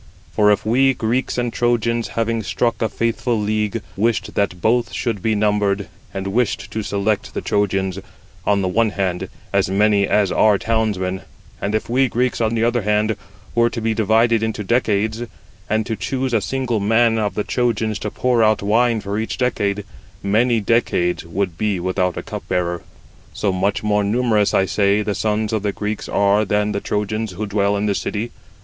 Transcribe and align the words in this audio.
For 0.31 0.49
if 0.51 0.65
we, 0.65 0.95
Greeks 0.95 1.37
and 1.37 1.53
Trojans, 1.53 2.07
having 2.07 2.41
struck 2.41 2.81
a 2.81 2.89
faithful 2.89 3.39
league, 3.39 3.75
85 3.75 3.91
wished 3.97 4.33
that 4.33 4.59
both 4.59 4.91
should 4.93 5.21
be 5.21 5.35
numbered, 5.35 5.89
and 6.11 6.25
[wished] 6.25 6.71
to 6.71 6.81
select 6.81 7.35
the 7.35 7.41
Trojans, 7.41 7.99
on 8.43 8.63
the 8.63 8.67
one 8.67 8.89
hand, 8.89 9.29
as 9.53 9.69
many 9.69 10.07
as 10.07 10.31
are 10.31 10.57
townsmen; 10.57 11.21
and 11.61 11.75
if 11.75 11.87
we 11.87 12.07
Greeks, 12.09 12.41
on 12.41 12.55
the 12.55 12.63
other 12.63 12.81
hand, 12.81 13.15
were 13.53 13.69
to 13.69 13.79
be 13.79 13.93
divided 13.93 14.41
into 14.41 14.63
decades, 14.63 15.21
and 15.69 15.85
to 15.85 15.95
choose 15.95 16.33
a 16.33 16.41
single 16.41 16.79
man 16.79 17.19
of 17.19 17.35
the 17.35 17.43
Trojans 17.43 17.99
to 17.99 18.09
pour 18.09 18.43
out 18.43 18.63
wine 18.63 19.01
[for 19.01 19.19
each 19.19 19.37
decade], 19.37 19.83
many 20.23 20.59
decades 20.59 21.25
would 21.25 21.59
be 21.59 21.79
without 21.79 22.17
a 22.17 22.23
cupbearer. 22.23 22.77
86 22.77 23.39
So 23.39 23.51
much 23.53 23.83
more 23.83 24.03
numerous, 24.03 24.51
I 24.55 24.65
say, 24.65 25.03
the 25.03 25.13
sons 25.13 25.53
of 25.53 25.61
the 25.61 25.71
Greeks 25.71 26.09
are 26.09 26.43
than 26.43 26.71
the 26.71 26.81
Trojans 26.81 27.33
who 27.33 27.45
dwell 27.45 27.77
in 27.77 27.85
the 27.85 27.93
city. 27.93 28.31